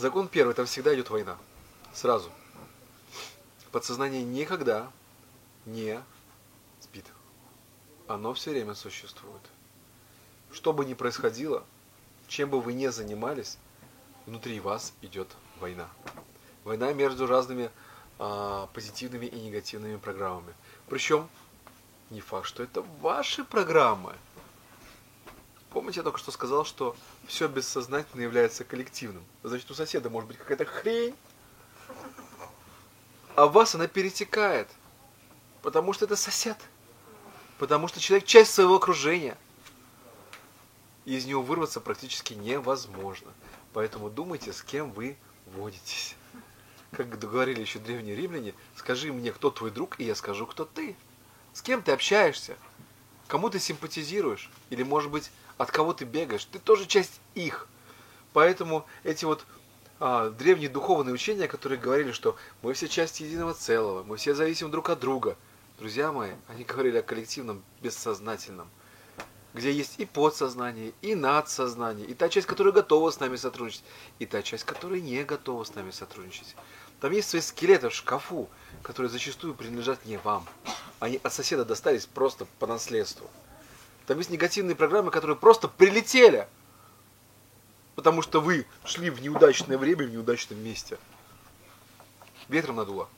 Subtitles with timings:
[0.00, 1.36] Закон первый, там всегда идет война.
[1.92, 2.30] Сразу.
[3.70, 4.90] Подсознание никогда
[5.66, 6.00] не
[6.80, 7.04] спит.
[8.08, 9.42] Оно все время существует.
[10.52, 11.64] Что бы ни происходило,
[12.28, 13.58] чем бы вы ни занимались,
[14.24, 15.28] внутри вас идет
[15.60, 15.90] война.
[16.64, 17.70] Война между разными
[18.18, 20.54] а, позитивными и негативными программами.
[20.88, 21.28] Причем
[22.08, 24.14] не факт, что это ваши программы.
[25.70, 26.96] Помните, я только что сказал, что
[27.26, 29.24] все бессознательно является коллективным.
[29.44, 31.14] Значит, у соседа может быть какая-то хрень,
[33.36, 34.68] а в вас она перетекает.
[35.62, 36.56] Потому что это сосед.
[37.58, 39.36] Потому что человек часть своего окружения.
[41.04, 43.32] И из него вырваться практически невозможно.
[43.72, 45.16] Поэтому думайте, с кем вы
[45.54, 46.16] водитесь.
[46.92, 50.96] Как говорили еще древние римляне, скажи мне, кто твой друг, и я скажу, кто ты.
[51.52, 52.56] С кем ты общаешься?
[53.28, 54.50] Кому ты симпатизируешь?
[54.70, 56.46] Или, может быть, от кого ты бегаешь?
[56.46, 57.68] Ты тоже часть их.
[58.32, 59.44] Поэтому эти вот
[59.98, 64.70] а, древние духовные учения, которые говорили, что мы все части единого целого, мы все зависим
[64.70, 65.36] друг от друга.
[65.78, 68.70] Друзья мои, они говорили о коллективном бессознательном,
[69.52, 73.84] где есть и подсознание, и надсознание, и та часть, которая готова с нами сотрудничать,
[74.18, 76.56] и та часть, которая не готова с нами сотрудничать.
[77.02, 78.48] Там есть свои скелеты в шкафу,
[78.82, 80.46] которые зачастую принадлежат не вам.
[81.00, 83.28] Они от соседа достались просто по наследству.
[84.10, 86.48] Там есть негативные программы, которые просто прилетели,
[87.94, 90.98] потому что вы шли в неудачное время, в неудачном месте.
[92.48, 93.08] Ветром надуло.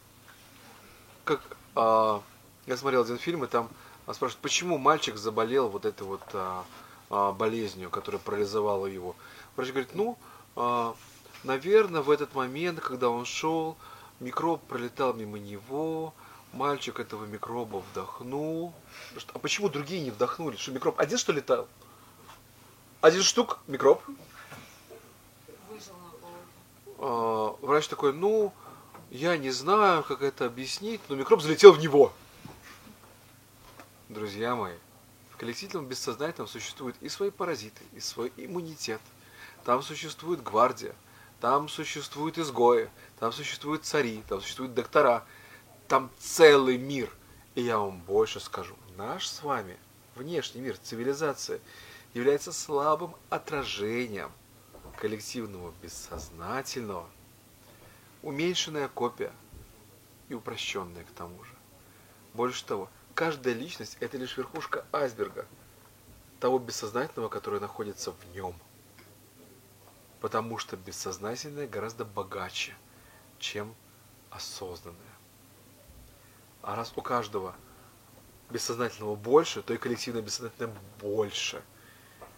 [1.24, 1.40] Как
[1.74, 2.20] а,
[2.66, 3.70] я смотрел один фильм, и там
[4.04, 6.62] а, спрашивают, почему мальчик заболел вот этой вот а,
[7.08, 9.16] а, болезнью, которая парализовала его.
[9.56, 10.18] Врач говорит, ну,
[10.56, 10.94] а,
[11.42, 13.76] Наверное, в этот момент, когда он шел,
[14.20, 16.12] микроб пролетал мимо него,
[16.52, 18.74] мальчик этого микроба вдохнул.
[19.32, 20.56] А почему другие не вдохнули?
[20.56, 21.68] Что микроб один что летал?
[23.00, 24.02] Один штук микроб.
[26.98, 28.52] А, врач такой, ну,
[29.10, 32.12] я не знаю, как это объяснить, но микроб залетел в него.
[34.08, 34.76] Друзья мои,
[35.30, 39.00] в коллективном бессознательном существуют и свои паразиты, и свой иммунитет.
[39.64, 40.94] Там существует гвардия,
[41.40, 45.24] там существуют изгои, там существуют цари, там существуют доктора,
[45.88, 47.10] там целый мир.
[47.54, 49.78] И я вам больше скажу, наш с вами
[50.14, 51.60] внешний мир, цивилизация,
[52.14, 54.30] является слабым отражением
[54.96, 57.08] коллективного бессознательного,
[58.22, 59.32] уменьшенная копия
[60.28, 61.52] и упрощенная к тому же.
[62.34, 65.46] Больше того, каждая личность– это лишь верхушка айсберга
[66.40, 68.54] того бессознательного, которое находится в нем–
[70.22, 72.76] потому что бессознательное гораздо богаче,
[73.40, 73.74] чем
[74.30, 74.96] осознанное.
[76.62, 77.54] А раз у каждого
[78.50, 81.62] бессознательного больше, то и коллективное бессознательное больше,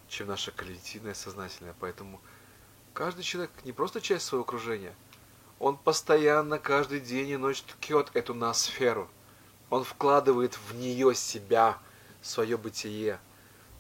[0.08, 1.74] чем наше коллективное сознательное.
[1.78, 2.20] Поэтому
[2.94, 4.94] каждый человек не просто часть своего окружения,
[5.58, 9.08] он постоянно, каждый день и ночь ткет эту ноосферу.
[9.70, 11.78] Он вкладывает в нее себя,
[12.22, 13.18] свое бытие.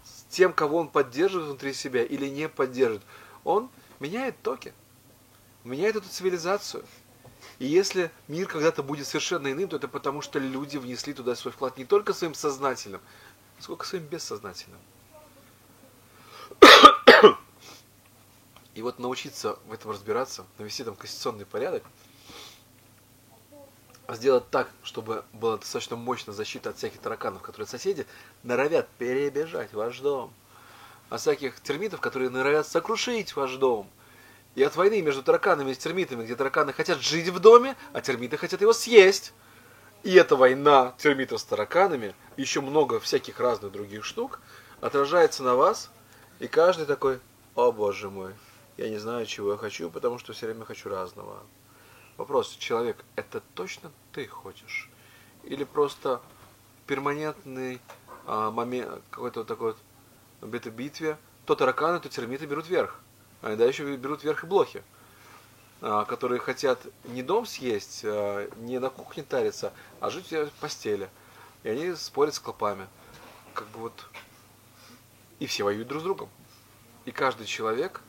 [0.04, 3.02] С тем, кого он поддерживает внутри себя или не поддерживает,
[3.42, 4.72] он меняет токи,
[5.64, 6.84] меняет эту цивилизацию.
[7.58, 11.52] И если мир когда-то будет совершенно иным, то это потому, что люди внесли туда свой
[11.52, 13.00] вклад не только своим сознательным,
[13.60, 14.80] сколько своим бессознательным.
[18.74, 21.84] И вот научиться в этом разбираться, навести там конституционный порядок,
[24.08, 28.06] сделать так, чтобы была достаточно мощная защита от всяких тараканов, которые соседи
[28.42, 30.32] норовят перебежать ваш дом–
[31.10, 33.88] о всяких термитов, которые норовят сокрушить ваш дом.
[34.54, 38.36] И от войны между тараканами и термитами, где тараканы хотят жить в доме, а термиты
[38.36, 39.32] хотят его съесть.
[40.04, 44.40] И эта война термитов с тараканами, еще много всяких разных других штук,
[44.80, 45.90] отражается на вас,
[46.40, 47.20] и каждый такой,
[47.54, 48.34] о боже мой,
[48.76, 51.42] я не знаю, чего я хочу, потому что все время хочу разного.
[52.16, 54.90] Вопрос, человек, это точно ты хочешь?
[55.42, 56.20] Или просто
[56.86, 57.80] перманентный
[58.26, 59.74] а, момент, какой-то вот такой
[60.40, 61.16] вот этой битве
[61.46, 63.00] то тараканы, то термиты берут верх.
[63.44, 64.82] А иногда еще берут верх и блохи,
[65.82, 71.10] а, которые хотят не дом съесть, а, не на кухне тариться, а жить в постели.
[71.62, 72.88] И они спорят с клопами.
[73.52, 74.06] Как бы вот...
[75.40, 76.30] И все воюют друг с другом.
[77.04, 78.00] И каждый человек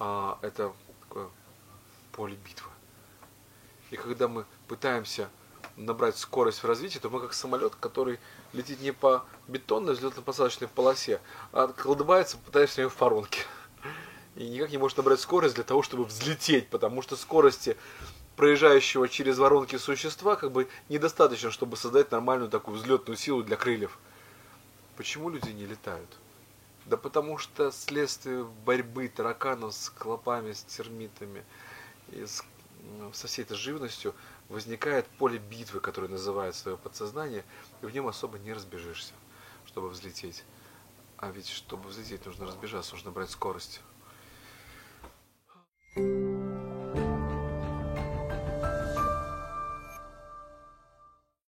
[0.00, 0.72] а, это
[1.02, 1.28] такое
[2.10, 2.72] поле битвы.
[3.92, 5.28] И когда мы пытаемся
[5.76, 8.18] набрать скорость в развитии, то мы как самолет, который
[8.52, 11.20] летит не по бетонной взлетно-посадочной полосе,
[11.52, 13.42] а колдыбается, пытаясь в воронке.
[14.38, 17.76] И никак не может набрать скорость для того, чтобы взлететь, потому что скорости
[18.36, 23.98] проезжающего через воронки существа как бы недостаточно, чтобы создать нормальную такую взлетную силу для крыльев.
[24.96, 26.08] Почему люди не летают?
[26.86, 31.44] Да потому что следствие борьбы тараканов с клопами, с термитами
[32.12, 32.44] и с,
[32.96, 34.14] ну, со всей этой живностью
[34.48, 37.44] возникает поле битвы, которое называет свое подсознание,
[37.82, 39.14] и в нем особо не разбежишься,
[39.66, 40.44] чтобы взлететь.
[41.16, 43.80] А ведь, чтобы взлететь, нужно разбежаться, нужно брать скорость.